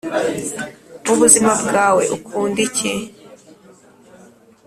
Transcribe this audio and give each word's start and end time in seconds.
mubuzima 1.05 1.51
bwawe 1.61 2.03
ukunda 2.15 2.59
iki 2.67 2.91